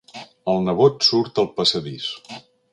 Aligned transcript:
El 0.53 0.63
nebot 0.69 1.05
surt 1.09 1.43
al 1.45 1.53
passadís. 1.61 2.11